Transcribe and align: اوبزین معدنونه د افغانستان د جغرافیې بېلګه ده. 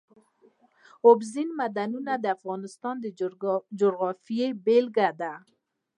اوبزین 1.07 1.49
معدنونه 1.59 2.13
د 2.19 2.25
افغانستان 2.37 2.95
د 3.01 3.05
جغرافیې 3.79 4.47
بېلګه 4.65 5.09
ده. 5.19 5.33